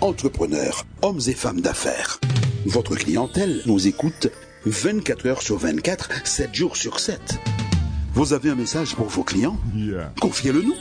[0.00, 2.20] entrepreneurs, hommes et femmes d'affaires.
[2.66, 4.28] Votre clientèle nous écoute
[4.66, 7.20] 24 heures sur 24, 7 jours sur 7.
[8.14, 9.56] Vous avez un message pour vos clients?
[10.20, 10.74] Confiez-le nous.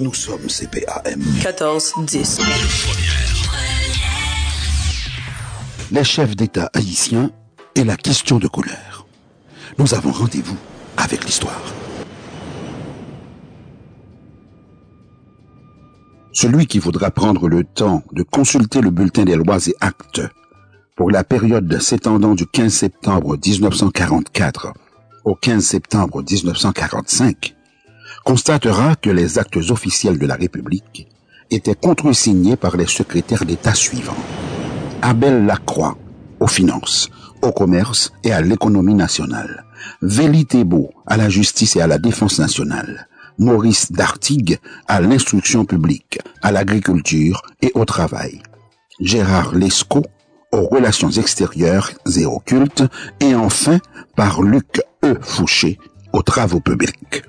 [0.00, 1.22] Nous sommes CPAM.
[1.42, 2.40] 14 10.
[5.92, 7.30] Les chefs d'État haïtiens
[7.74, 9.06] et la question de couleur.
[9.78, 10.56] Nous avons rendez-vous
[10.96, 11.62] avec l'histoire.
[16.34, 20.20] Celui qui voudra prendre le temps de consulter le bulletin des lois et actes
[20.96, 24.74] pour la période s'étendant du 15 septembre 1944
[25.24, 27.54] au 15 septembre 1945
[28.24, 31.06] constatera que les actes officiels de la République
[31.52, 34.16] étaient contresignés par les secrétaires d'État suivants.
[35.02, 35.96] Abel Lacroix
[36.40, 37.10] aux finances,
[37.42, 39.64] au commerce et à l'économie nationale.
[40.02, 43.06] Véli Thébault à la justice et à la défense nationale.
[43.38, 48.42] Maurice Dartigue à l'instruction publique, à l'agriculture et au travail.
[49.00, 50.04] Gérard Lescaut
[50.54, 52.84] aux relations extérieures et occultes.
[53.20, 53.78] Et enfin,
[54.16, 55.16] par Luc E.
[55.20, 55.78] Fouché
[56.12, 57.24] aux travaux publics.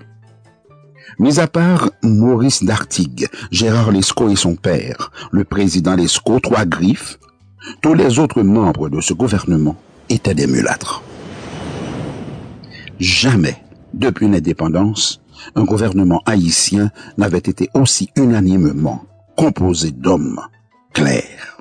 [1.17, 7.17] Mis à part Maurice Dartigue, Gérard Lescaut et son père, le président Lescaut, trois griffes,
[7.81, 9.77] tous les autres membres de ce gouvernement
[10.09, 11.01] étaient des mulâtres.
[12.99, 13.57] Jamais,
[13.94, 15.22] depuis l'indépendance,
[15.55, 20.41] un gouvernement haïtien n'avait été aussi unanimement composé d'hommes
[20.93, 21.57] clairs.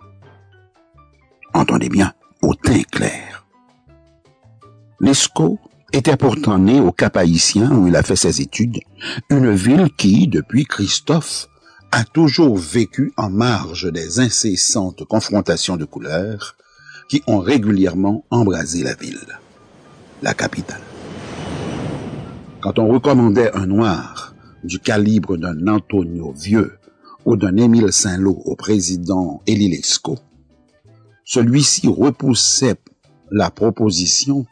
[1.52, 2.12] Entendez bien,
[2.42, 3.46] au teint clair.
[5.00, 5.58] Lescaut
[5.92, 8.80] était pourtant né au Cap haïtien où il a fait ses études,
[9.30, 11.48] une ville qui, depuis Christophe,
[11.92, 16.56] a toujours vécu en marge des incessantes confrontations de couleurs
[17.08, 19.38] qui ont régulièrement embrasé la ville,
[20.22, 20.80] la capitale.
[22.64, 26.78] Quand on recommandait un noir du calibre d'un Antonio Vieux
[27.26, 30.18] ou d'un Émile Saint-Lô au président Élie Lescaut,
[31.26, 32.76] celui-ci repoussait
[33.30, 34.46] la proposition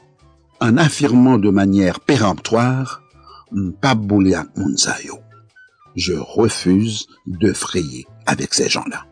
[0.60, 3.03] en affirmant de manière péremptoire
[3.50, 5.16] Mpaboulia Munzayo.
[5.97, 9.06] Je refuse de frayer avec ces gens-là.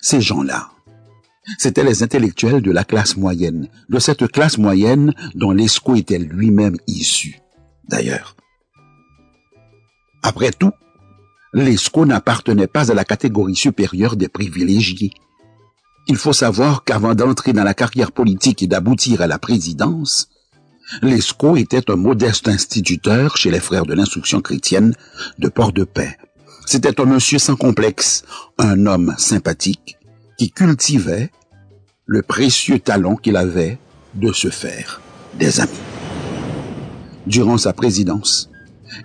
[0.00, 0.70] Ces gens-là,
[1.56, 6.78] c'étaient les intellectuels de la classe moyenne, de cette classe moyenne dont Lescaut était lui-même
[6.88, 7.41] issu
[7.92, 8.34] d'ailleurs.
[10.22, 10.72] Après tout,
[11.52, 15.12] Lescaut n'appartenait pas à la catégorie supérieure des privilégiés.
[16.08, 20.28] Il faut savoir qu'avant d'entrer dans la carrière politique et d'aboutir à la présidence,
[21.02, 24.94] Lescaut était un modeste instituteur chez les frères de l'instruction chrétienne
[25.38, 26.16] de Port-de-Paix.
[26.66, 28.24] C'était un monsieur sans complexe,
[28.58, 29.98] un homme sympathique
[30.38, 31.30] qui cultivait
[32.06, 33.78] le précieux talent qu'il avait
[34.14, 35.00] de se faire
[35.38, 35.91] des amis
[37.26, 38.50] durant sa présidence.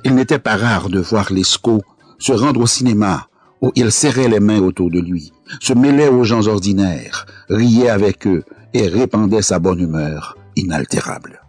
[0.03, 1.81] Il n'était pas rare de voir Lescaut
[2.19, 3.27] se rendre au cinéma
[3.61, 8.27] où il serrait les mains autour de lui, se mêlait aux gens ordinaires, riait avec
[8.27, 11.41] eux et répandait sa bonne humeur inaltérable.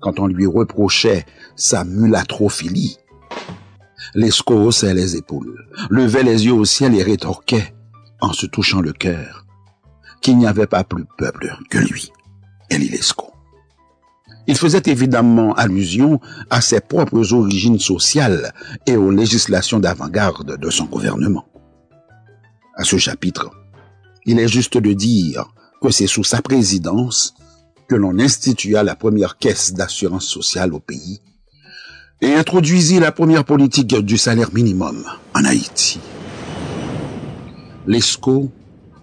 [0.00, 2.98] Quand on lui reprochait sa mulatrophilie,
[4.14, 7.74] Lescaut haussait les épaules, levait les yeux au ciel et rétorquait,
[8.20, 9.46] en se touchant le cœur,
[10.20, 12.10] qu'il n'y avait pas plus peuple que lui,
[12.70, 13.29] Elie Lescaut.
[14.50, 16.18] Il faisait évidemment allusion
[16.50, 18.52] à ses propres origines sociales
[18.84, 21.46] et aux législations d'avant-garde de son gouvernement.
[22.74, 23.52] À ce chapitre,
[24.26, 27.34] il est juste de dire que c'est sous sa présidence
[27.88, 31.20] que l'on institua la première caisse d'assurance sociale au pays
[32.20, 36.00] et introduisit la première politique du salaire minimum en Haïti.
[37.86, 38.50] Lescaut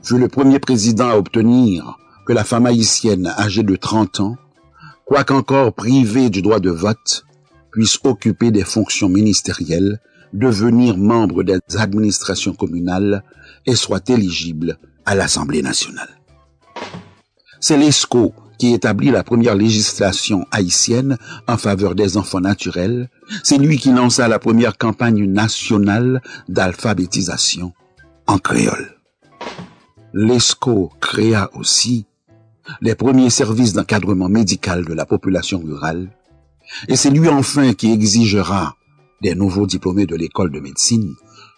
[0.04, 4.36] fut le premier président à obtenir que la femme haïtienne âgée de 30 ans
[5.08, 7.24] quoiqu'encore privé du droit de vote,
[7.72, 10.00] puisse occuper des fonctions ministérielles,
[10.34, 13.24] devenir membre des administrations communales
[13.66, 16.10] et soit éligible à l'Assemblée nationale.
[17.60, 21.18] C'est l'ESCO qui établit la première législation haïtienne
[21.48, 23.10] en faveur des enfants naturels.
[23.44, 27.74] C'est lui qui lança la première campagne nationale d'alphabétisation
[28.26, 28.98] en créole.
[30.14, 32.08] L'ESCO créa aussi
[32.82, 36.10] les premiers services d'encadrement médical de la population rurale,
[36.88, 38.76] et c'est lui enfin qui exigera
[39.22, 41.16] des nouveaux diplômés de l'école de médecine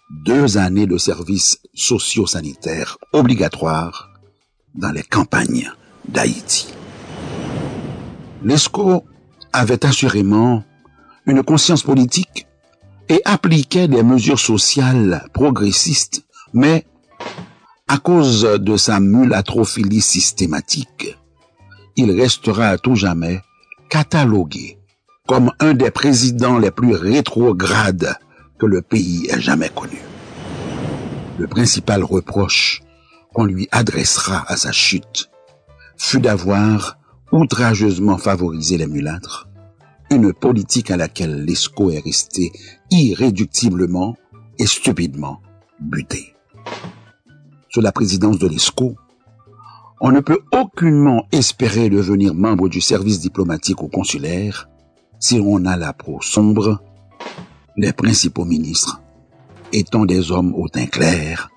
[0.10, 4.10] deux années de services socio-sanitaires obligatoires
[4.76, 5.72] dans les campagnes
[6.08, 6.74] d'Haïti.
[8.44, 9.04] L'ESCO
[9.54, 10.64] avait assurément
[11.26, 12.48] une conscience politique
[13.08, 16.24] et appliquait des mesures sociales progressistes,
[16.54, 16.86] mais
[17.90, 21.18] à cause de sa mulatrophilie systématique,
[21.96, 23.42] il restera à tout jamais
[23.90, 24.78] catalogué
[25.28, 28.16] comme un des présidents les plus rétrogrades
[28.60, 30.00] que le pays ait jamais connu.
[31.40, 32.84] Le principal reproche
[33.34, 35.32] qu'on lui adressera à sa chute
[35.98, 37.00] fut d'avoir
[37.32, 39.50] outrageusement favorisé les mulâtres,
[40.12, 42.52] une politique à laquelle l'ESCO est resté
[42.92, 44.16] irréductiblement
[44.60, 45.42] et stupidement
[45.80, 46.36] buté.
[47.72, 48.96] Sous la présidence de l'ESCO,
[50.02, 54.70] on ne peut aucunement espérer devenir membre du service diplomatique ou consulaire
[55.20, 56.82] si on a la peau sombre,
[57.78, 59.02] les principaux ministres
[59.72, 61.52] étant des hommes au teint clair,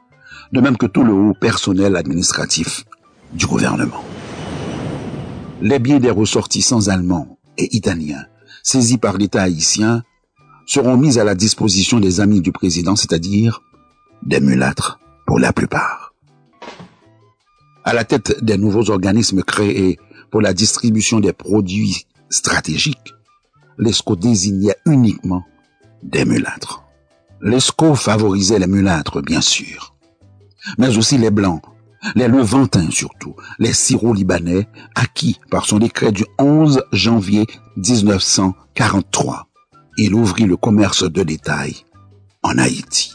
[0.53, 2.85] de même que tout le haut personnel administratif
[3.33, 4.05] du gouvernement.
[5.63, 8.27] Les biens des ressortissants allemands et italiens
[8.63, 10.03] saisis par l'État haïtien
[10.67, 13.63] seront mis à la disposition des amis du président, c'est-à-dire
[14.23, 16.02] des mulâtres pour la plupart.
[17.85, 19.99] À la tête des nouveaux organismes créés
[20.31, 23.13] pour la distribution des produits stratégiques,
[23.79, 25.45] l'ESCO désignait uniquement
[26.03, 26.85] des mulâtres.
[27.41, 29.95] L'ESCO favorisait les mulâtres, bien sûr,
[30.79, 31.63] mais aussi les blancs,
[32.15, 37.47] les Levantins surtout, les Syro-Libanais, acquis par son décret du 11 janvier
[37.77, 39.49] 1943.
[39.99, 41.77] Il ouvrit le commerce de détail
[42.43, 43.15] en Haïti.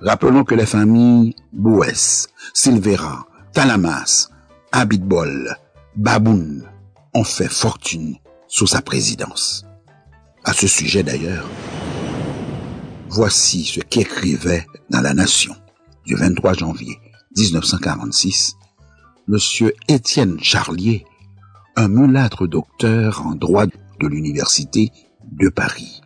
[0.00, 4.30] Rappelons que les familles Bouès, Silvera, Talamas,
[4.72, 5.54] Abitbol,
[5.94, 6.66] Baboun
[7.12, 8.16] ont fait fortune
[8.48, 9.66] sous sa présidence.
[10.44, 11.46] À ce sujet d'ailleurs,
[13.10, 15.54] voici ce qu'écrivait dans La Nation
[16.06, 16.98] du 23 janvier
[17.36, 18.54] 1946
[19.28, 21.04] Monsieur Étienne Charlier,
[21.76, 24.90] un mulâtre docteur en droit de l'université
[25.30, 26.00] de Paris.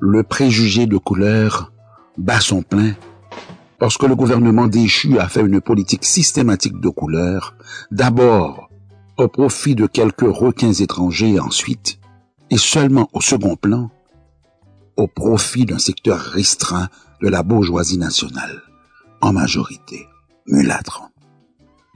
[0.00, 1.72] Le préjugé de couleur
[2.18, 2.94] bat son plein
[3.82, 7.56] parce que le gouvernement déchu a fait une politique systématique de couleur,
[7.90, 8.70] d'abord
[9.18, 11.98] au profit de quelques requins étrangers ensuite,
[12.50, 13.90] et seulement au second plan,
[14.96, 16.90] au profit d'un secteur restreint
[17.20, 18.62] de la bourgeoisie nationale,
[19.20, 20.06] en majorité
[20.46, 21.10] mulâtre.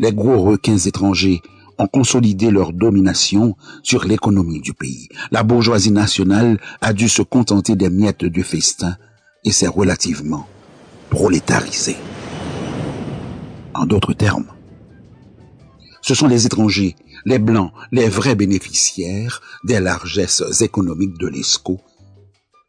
[0.00, 1.40] Les gros requins étrangers
[1.78, 3.54] ont consolidé leur domination
[3.84, 5.08] sur l'économie du pays.
[5.30, 8.96] La bourgeoisie nationale a dû se contenter des miettes du festin
[9.44, 10.48] et s'est relativement
[11.10, 11.96] prolétarisée.
[13.74, 14.46] En d'autres termes,
[16.02, 16.94] ce sont les étrangers,
[17.24, 21.80] les blancs, les vrais bénéficiaires des largesses économiques de l'ESCO.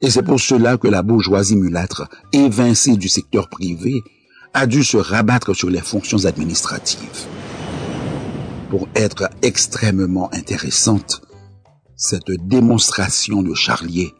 [0.01, 4.01] Et c'est pour cela que la bourgeoisie mulâtre, évincée du secteur privé,
[4.53, 7.27] a dû se rabattre sur les fonctions administratives.
[8.69, 11.21] Pour être extrêmement intéressante,
[11.95, 14.13] cette démonstration de Charlier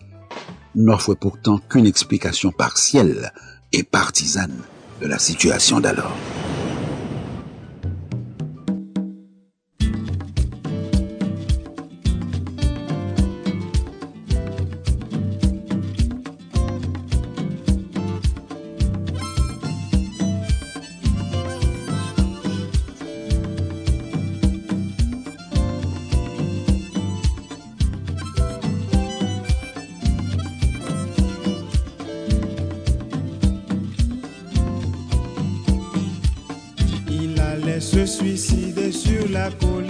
[0.76, 3.32] n'offre pourtant qu'une explication partielle
[3.74, 4.62] et partisane
[5.02, 6.16] de la situation d'alors.
[37.98, 39.87] Se suicider sur la colline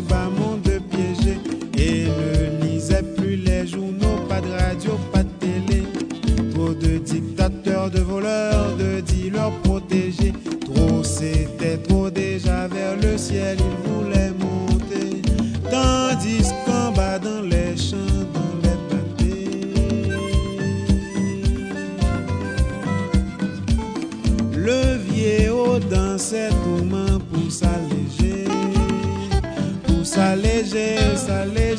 [0.00, 0.41] vamos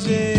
[0.06, 0.33] music.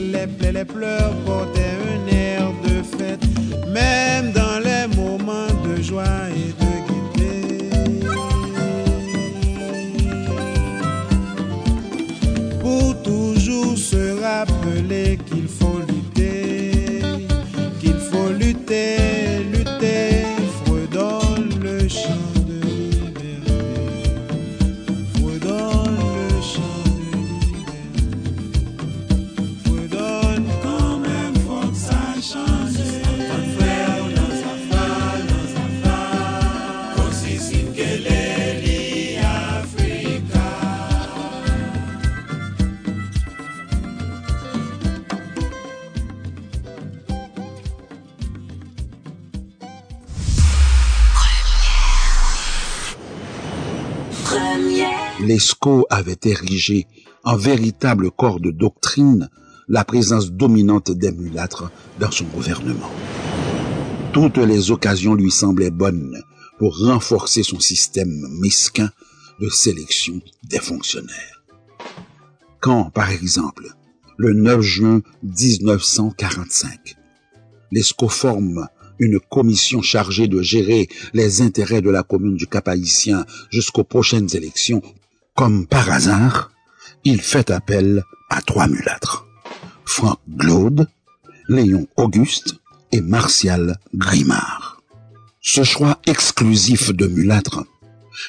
[0.00, 3.24] Les pleurs portaient un air de fête,
[3.68, 7.70] même dans les moments de joie et de gaieté.
[12.60, 15.83] pour toujours se rappeler qu'il faut
[55.20, 56.86] Lescaut avait érigé
[57.24, 59.28] en véritable corps de doctrine
[59.68, 62.90] la présence dominante des mulâtres dans son gouvernement.
[64.12, 66.22] Toutes les occasions lui semblaient bonnes
[66.58, 68.90] pour renforcer son système mesquin
[69.40, 71.42] de sélection des fonctionnaires.
[72.60, 73.68] Quand, par exemple,
[74.16, 76.96] le 9 juin 1945,
[77.72, 83.84] Lescaut forme une commission chargée de gérer les intérêts de la commune du Cap-Haïtien jusqu'aux
[83.84, 84.82] prochaines élections,
[85.34, 86.50] comme par hasard,
[87.04, 89.26] il fait appel à trois mulâtres.
[89.84, 90.88] Franck Glaude,
[91.48, 92.56] Léon Auguste
[92.92, 94.82] et Martial Grimard.
[95.40, 97.64] Ce choix exclusif de mulâtres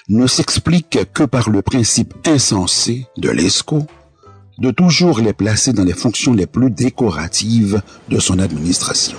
[0.09, 3.85] ne s'explique que par le principe insensé de l'ESCO
[4.57, 9.17] de toujours les placer dans les fonctions les plus décoratives de son administration.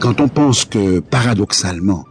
[0.00, 2.06] Quand on pense que, paradoxalement,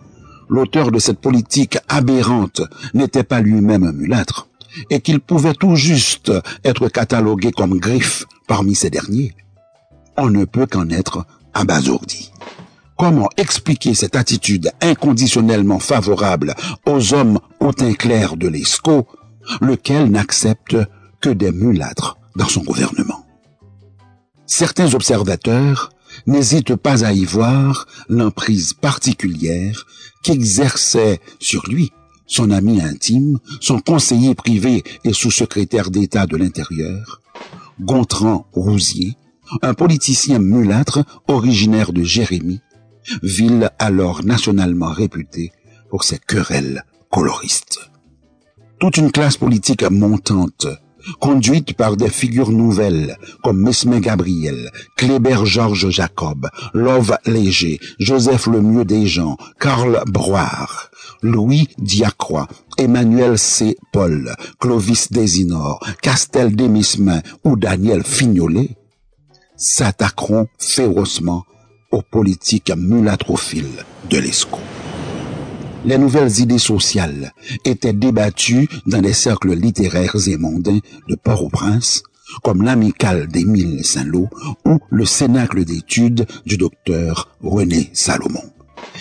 [0.47, 2.61] l'auteur de cette politique aberrante
[2.93, 4.47] n'était pas lui-même un mulâtre,
[4.91, 6.31] et qu'il pouvait tout juste
[6.63, 9.33] être catalogué comme griffe parmi ces derniers,
[10.17, 12.31] on ne peut qu'en être abasourdi.
[12.95, 16.53] Comment expliquer cette attitude inconditionnellement favorable
[16.85, 19.07] aux hommes au teint clair de l'ESCO,
[19.61, 20.77] lequel n'accepte
[21.21, 23.25] que des mulâtres dans son gouvernement?
[24.45, 25.91] Certains observateurs
[26.27, 29.85] n'hésitent pas à y voir l'emprise particulière
[30.23, 31.91] qu'exerçait sur lui
[32.29, 37.21] son ami intime, son conseiller privé et sous-secrétaire d'État de l'Intérieur,
[37.81, 39.17] Gontran Rousier,
[39.63, 42.61] un politicien mulâtre originaire de Jérémie,
[43.23, 45.51] ville alors nationalement réputée
[45.89, 47.79] pour ses querelles coloristes.
[48.79, 50.67] Toute une classe politique montante,
[51.19, 58.85] conduite par des figures nouvelles comme Mesme Gabriel, Kléber Georges Jacob, Love Léger, Joseph Lemieux
[58.85, 60.89] Desjans, Karl Broire,
[61.21, 62.47] Louis Diacroix,
[62.77, 63.75] Emmanuel C.
[63.91, 68.77] Paul, Clovis Désinor, Castel Demismin ou Daniel Fignolet
[69.57, 71.43] s'attaqueront férocement
[71.91, 74.59] aux politiques mulatrophiles de l'ESCO.
[75.85, 77.33] Les nouvelles idées sociales
[77.63, 82.03] étaient débattues dans les cercles littéraires et mondains de Port-au-Prince,
[82.43, 84.27] comme l'amicale d'Émile Saint-Lô
[84.65, 88.43] ou le cénacle d'études du docteur René Salomon.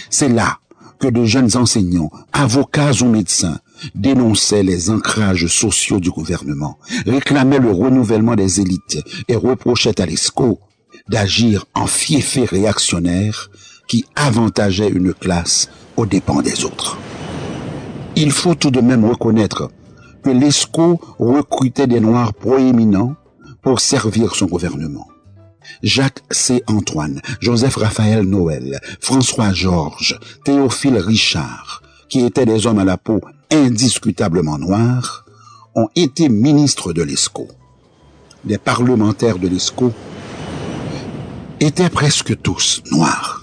[0.08, 0.58] C'est là
[1.00, 3.58] que de jeunes enseignants, avocats ou médecins
[3.94, 10.60] dénonçaient les ancrages sociaux du gouvernement, réclamaient le renouvellement des élites et reprochaient à l'ESCO
[11.08, 13.50] d'agir en fiefé réactionnaire
[13.88, 15.68] qui avantageait une classe
[15.98, 16.96] aux dépens des autres.
[18.16, 19.70] Il faut tout de même reconnaître
[20.22, 23.16] que l'ESCO recrutait des Noirs proéminents
[23.62, 25.08] pour servir son gouvernement.
[25.82, 26.62] Jacques C.
[26.66, 33.20] Antoine, Joseph Raphaël Noël, François Georges, Théophile Richard, qui étaient des hommes à la peau
[33.50, 35.26] indiscutablement noirs,
[35.74, 37.48] ont été ministres de l'ESCO.
[38.44, 39.92] Les parlementaires de l'ESCO
[41.60, 43.37] étaient presque tous noirs.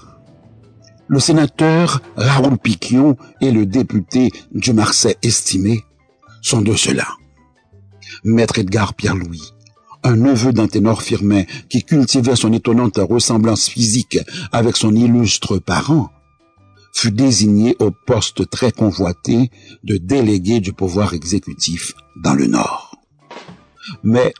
[1.08, 5.84] Le sénateur Raoul Piquion et le député du Marseille estimé
[6.42, 7.06] sont de cela.
[8.24, 9.52] Maître Edgar Pierre-Louis,
[10.02, 14.18] un neveu d'un ténor Firmin qui cultivait son étonnante ressemblance physique
[14.50, 16.10] avec son illustre parent,
[16.92, 19.50] fut désigné au poste très convoité
[19.84, 22.98] de délégué du pouvoir exécutif dans le Nord.
[24.02, 24.32] Mais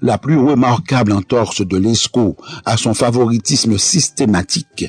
[0.00, 4.86] la plus remarquable entorse de l'ESCO à son favoritisme systématique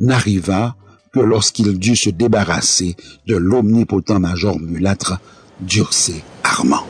[0.00, 0.76] n'arriva
[1.12, 2.96] que lorsqu'il dut se débarrasser
[3.26, 5.20] de l'omnipotent major mulâtre
[5.60, 6.84] Durcé Armand.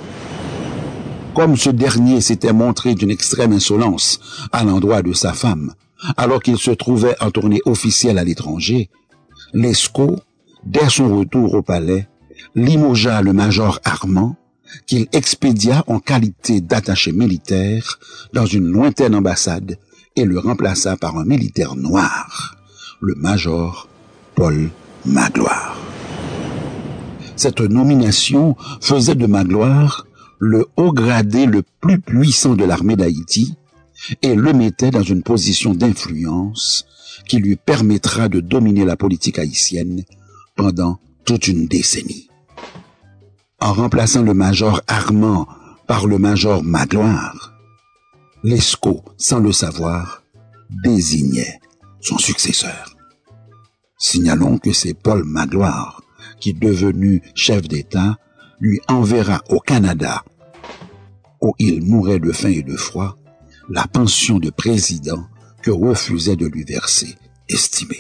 [1.35, 4.21] Comme ce dernier s'était montré d'une extrême insolence
[4.53, 5.75] à l'endroit de sa femme,
[6.17, 8.89] alors qu'il se trouvait en tournée officielle à l'étranger,
[9.53, 10.17] Lescaut,
[10.65, 12.09] dès son retour au palais,
[12.55, 14.37] limogea le major Armand,
[14.87, 17.99] qu'il expédia en qualité d'attaché militaire
[18.33, 19.79] dans une lointaine ambassade
[20.17, 22.57] et le remplaça par un militaire noir,
[23.05, 23.89] le major
[24.35, 24.71] Paul
[25.05, 25.77] Magloire.
[27.37, 30.07] Cette nomination faisait de Magloire
[30.39, 33.57] le haut gradé le plus puissant de l'armée d'Haïti
[34.23, 36.87] et le mettait dans une position d'influence
[37.29, 40.05] qui lui permettra de dominer la politique haïtienne
[40.57, 42.29] pendant toute une décennie.
[43.61, 45.47] En remplaçant le major Armand
[45.87, 47.53] par le major Magloire,
[48.43, 50.23] Lescaut, sans le savoir,
[50.83, 51.61] désignait
[52.01, 52.94] son successeur.
[54.05, 56.03] Signalons que c'est Paul Magloire
[56.39, 58.19] qui, devenu chef d'État,
[58.61, 60.23] lui enverra au Canada,
[61.41, 63.17] où il mourait de faim et de froid,
[63.71, 65.25] la pension de président
[65.63, 67.17] que refusait de lui verser,
[67.49, 67.97] estimé.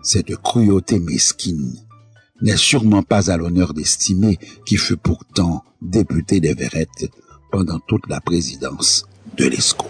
[0.00, 1.74] Cette cruauté mesquine
[2.40, 7.10] n'est sûrement pas à l'honneur d'estimer qui fut pourtant député des Verrettes
[7.50, 9.06] pendant toute la présidence
[9.36, 9.88] de l'ESCO.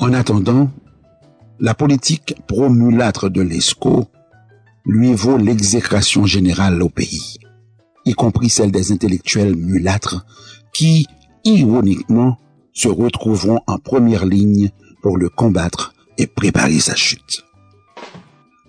[0.00, 0.70] En attendant,
[1.60, 4.06] la politique promulâtre de l'ESCO
[4.84, 7.38] lui vaut l'exécration générale au pays,
[8.04, 10.26] y compris celle des intellectuels mulâtres
[10.72, 11.06] qui,
[11.44, 12.38] ironiquement,
[12.72, 17.44] se retrouveront en première ligne pour le combattre et préparer sa chute.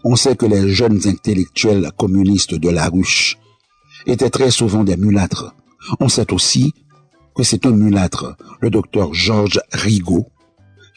[0.04, 3.38] On sait que les jeunes intellectuels communistes de la ruche
[4.06, 5.56] étaient très souvent des mulâtres.
[6.00, 6.74] On sait aussi
[7.36, 10.28] que c'est un mulâtre, le docteur Georges Rigaud,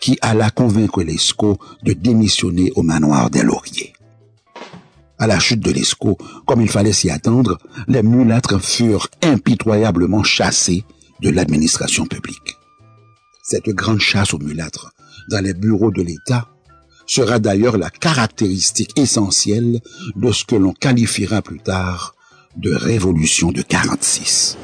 [0.01, 3.93] qui alla convaincre l'ESCO de démissionner au manoir des Lauriers.
[5.19, 7.59] À la chute de l'ESCO, comme il fallait s'y attendre,
[7.89, 10.85] les mulâtres furent impitoyablement chassés
[11.21, 12.57] de l'administration publique.
[13.43, 14.93] Cette grande chasse aux mulâtres
[15.31, 16.49] dans les bureaux de l'État
[17.07, 19.81] sera d'ailleurs la caractéristique essentielle
[20.15, 22.15] de ce que l'on qualifiera plus tard
[22.57, 24.57] de révolution de 46.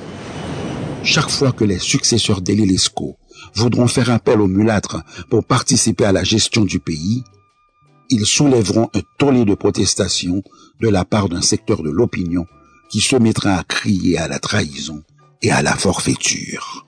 [1.02, 3.16] Chaque fois que les successeurs d'Elilesco
[3.54, 7.24] voudront faire appel aux mulâtres pour participer à la gestion du pays,
[8.10, 10.42] ils soulèveront un tollé de protestation
[10.80, 12.46] de la part d'un secteur de l'opinion
[12.90, 15.02] qui se mettra à crier à la trahison
[15.42, 16.86] et à la forfaiture.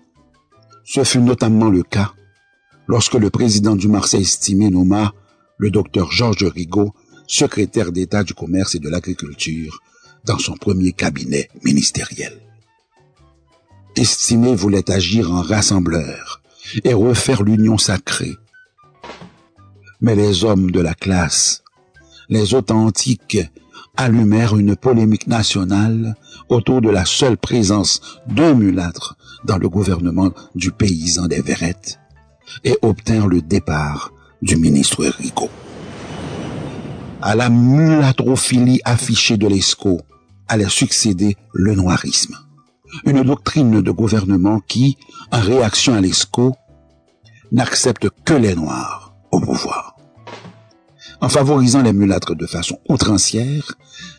[0.85, 2.13] Ce fut notamment le cas
[2.87, 5.13] lorsque le président du Marseille estimé nomma
[5.59, 6.93] le docteur Georges Rigaud
[7.27, 9.81] secrétaire d'État du commerce et de l'agriculture
[10.25, 12.41] dans son premier cabinet ministériel.
[13.97, 16.43] Estimé voulait agir en rassembleur
[16.85, 18.37] et refaire l'union sacrée.
[20.01, 21.63] Mais les hommes de la classe,
[22.29, 23.39] les authentiques,
[23.97, 26.17] allumèrent une polémique nationale
[26.49, 31.99] autour de la seule présence d'un mulâtre dans le gouvernement du paysan des Verrettes
[32.65, 35.51] et obtinrent le départ du ministre Rigaud.
[37.23, 40.01] À la mulâtrophilie affichée de l'ESCO
[40.49, 42.37] allait succéder le noirisme,
[43.05, 44.97] une doctrine de gouvernement qui,
[45.31, 46.55] en réaction à l'ESCO,
[47.53, 49.97] n'accepte que les Noirs au pouvoir.
[51.21, 53.75] En favorisant les mulâtres de façon outrancière,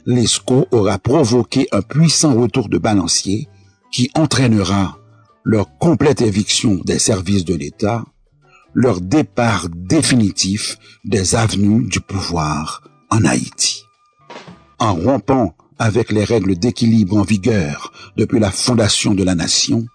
[0.06, 3.48] l'ESCO aura provoqué un puissant retour de balancier
[3.92, 4.98] qui entraînera
[5.44, 8.04] leur complète éviction des services de l'État,
[8.74, 13.84] leur départ définitif des avenues du pouvoir en Haïti.
[14.80, 19.86] En rompant avec les règles d'équilibre en vigueur depuis la fondation de la nation,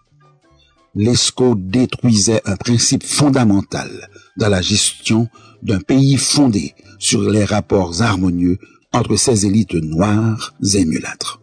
[0.95, 5.29] l'ESCO détruisait un principe fondamental dans la gestion
[5.63, 8.59] d'un pays fondé sur les rapports harmonieux
[8.93, 11.41] entre ses élites noires et mulâtres.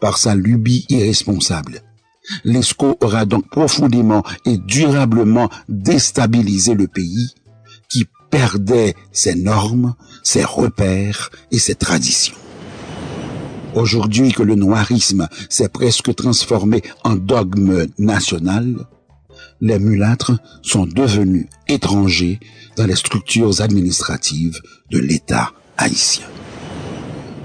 [0.00, 1.82] Par sa lubie irresponsable,
[2.44, 7.34] l'ESCO aura donc profondément et durablement déstabilisé le pays
[7.90, 12.36] qui perdait ses normes, ses repères et ses traditions.
[13.74, 18.86] Aujourd'hui que le noirisme s'est presque transformé en dogme national,
[19.60, 22.40] les mulâtres sont devenus étrangers
[22.76, 26.26] dans les structures administratives de l'État haïtien.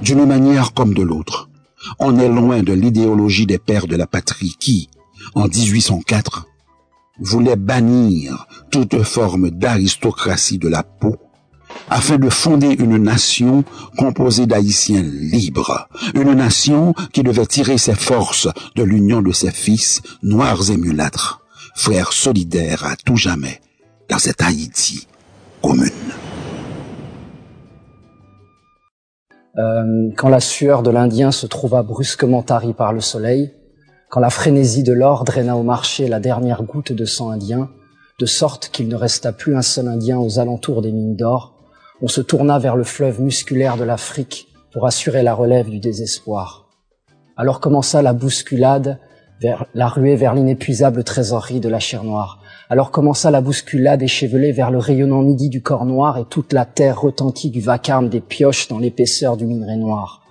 [0.02, 1.50] D'une manière comme de l'autre,
[2.00, 4.90] on est loin de l'idéologie des pères de la patrie qui,
[5.36, 6.48] en 1804,
[7.20, 11.18] voulaient bannir toute forme d'aristocratie de la peau
[11.94, 13.64] afin de fonder une nation
[14.00, 20.02] composée d'Haïtiens libres, une nation qui devait tirer ses forces de l'union de ses fils
[20.24, 21.42] noirs et mulâtres,
[21.76, 23.62] frères solidaires à tout jamais
[24.10, 25.08] dans cette Haïti
[25.62, 25.92] commune.
[29.60, 33.54] Euh, quand la sueur de l'Indien se trouva brusquement tarie par le soleil,
[34.10, 37.70] quand la frénésie de l'or draina au marché la dernière goutte de sang indien,
[38.20, 41.53] de sorte qu'il ne resta plus un seul Indien aux alentours des mines d'or,
[42.04, 46.68] on se tourna vers le fleuve musculaire de l'Afrique pour assurer la relève du désespoir.
[47.38, 49.00] Alors commença la bousculade
[49.40, 52.42] vers la ruée vers l'inépuisable trésorerie de la chair noire.
[52.70, 56.66] Alors commença la bousculade échevelée vers le rayonnant midi du corps noir et toute la
[56.66, 60.24] terre retentit du vacarme des pioches dans l'épaisseur du minerai noir.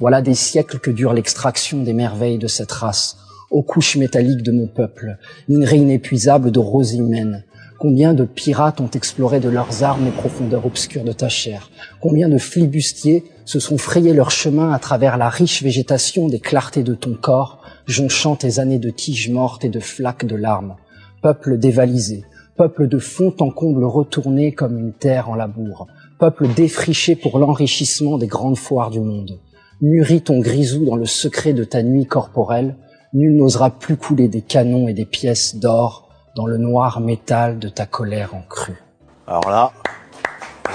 [0.00, 3.16] Voilà des siècles que dure l'extraction des merveilles de cette race,
[3.52, 7.44] aux couches métalliques de mon peuple, minerai inépuisable de roses humaines,
[7.82, 11.68] Combien de pirates ont exploré de leurs armes les profondeurs obscures de ta chair?
[12.00, 16.84] Combien de flibustiers se sont frayés leur chemin à travers la riche végétation des clartés
[16.84, 20.76] de ton corps, jonchant tes années de tiges mortes et de flaques de larmes?
[21.24, 22.22] Peuple dévalisé,
[22.56, 25.88] peuple de fond en comble retourné comme une terre en labour,
[26.20, 29.40] peuple défriché pour l'enrichissement des grandes foires du monde.
[29.80, 32.76] Mûris ton grisou dans le secret de ta nuit corporelle,
[33.12, 37.68] nul n'osera plus couler des canons et des pièces d'or dans le noir métal de
[37.68, 38.82] ta colère en crue.
[39.26, 39.72] Alors là,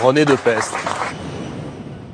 [0.04, 0.76] René de Peste.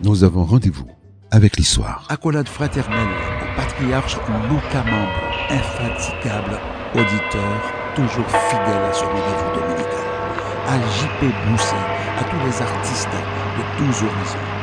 [0.04, 0.88] Nous avons rendez-vous
[1.32, 2.06] avec l'histoire.
[2.10, 3.08] Accolade fraternelle
[3.42, 4.18] au patriarche
[4.50, 6.60] Luca Membre, infatigable
[6.94, 10.04] auditeur, toujours fidèle à ce rendez-vous dominical.
[10.68, 11.76] À JP Bousset,
[12.20, 14.63] à tous les artistes de tous horizons.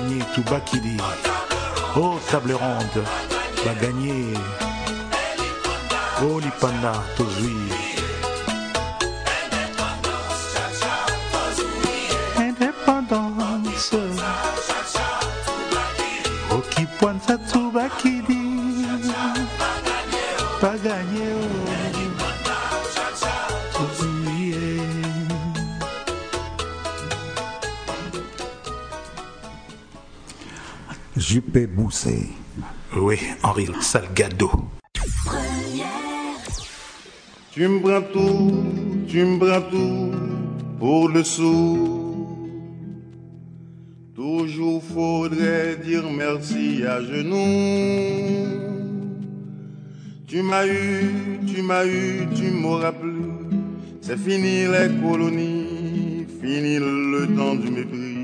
[0.00, 0.96] gagner tout bakili.
[1.96, 3.04] Oh, table ronde,
[3.64, 4.34] va gagner.
[6.22, 7.56] Oh, lipana, to zui.
[12.36, 13.94] Indépendance.
[16.52, 18.86] Oh, qui pointe sa tout bakili.
[20.60, 21.39] Pas gagner.
[31.30, 32.26] Juppé Boussé.
[32.96, 34.50] Oui, Henri Salgado.
[37.52, 38.64] Tu me prends tout,
[39.06, 40.10] tu me prends tout
[40.80, 42.26] pour le sou.
[44.12, 47.38] Toujours faudrait dire merci à genoux.
[50.26, 53.22] Tu m'as eu, tu m'as eu, tu m'auras plus.
[54.00, 58.19] C'est fini les colonies, fini le temps du mépris.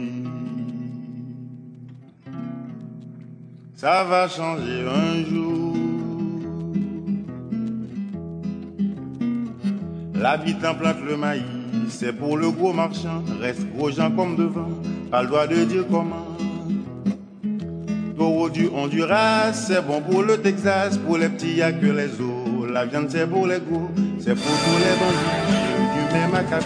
[3.78, 5.74] Ça va changer un jour.
[10.14, 11.42] L'habitant plante le maïs,
[11.90, 13.22] c'est pour le gros marchand.
[13.38, 14.70] Reste gros gens comme devant,
[15.10, 16.26] pas le droit de dire comment.
[18.16, 20.96] Taureau du Honduras, c'est bon pour le Texas.
[20.96, 22.70] Pour les petits, y a que les os.
[22.72, 26.64] La viande, c'est pour les gros, c'est pour tous les bandits du même acabit.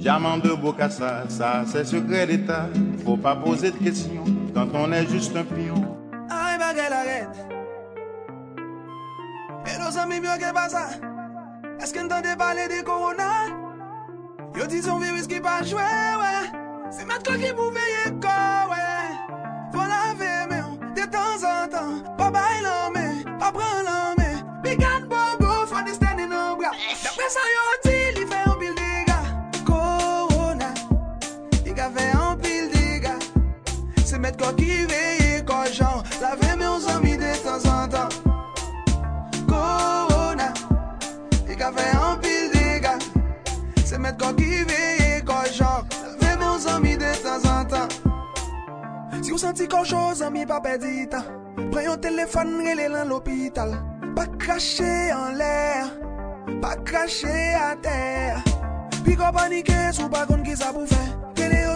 [0.00, 2.68] Diamant de Bocassa, ça c'est secret d'État.
[3.06, 5.96] Faut pas poser de questions quand on est juste un pion.
[6.28, 7.28] Ay, bagay la ret
[9.64, 10.88] E nos ami myo ke pa sa
[11.78, 13.46] Eske n'tande pale de korona
[14.58, 15.86] Yo di son virus ki pa jwe,
[16.18, 16.34] wè
[16.90, 18.38] Se met ko ki pou veye ko,
[18.72, 18.86] wè
[19.70, 24.05] Fò lave men, de tan an tan Pa bay lan men, pa pran lan
[34.54, 38.08] Ki veye ko jan Lave men on zami de tan an tan
[39.50, 40.52] Corona
[41.48, 42.94] Li ka fe an pil dega
[43.84, 47.88] Se met ko ki veye ko jan Lave men on zami de tan an tan
[49.22, 51.26] Si ou senti kojo, zami pa pedi tan
[51.72, 53.74] Pren yon telefon, rele lan l'hopital
[54.14, 55.90] Pa krashe an lèr
[56.62, 58.40] Pa krashe a terre.
[59.04, 61.02] Pi ko panike, sou pa kon ki sa pou fè
[61.34, 61.75] Tele otorite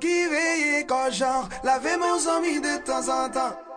[0.00, 3.71] Ki veye ko jan Lave mon zami de tan an tan